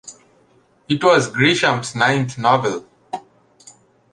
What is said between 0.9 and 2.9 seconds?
was Grisham's ninth novel.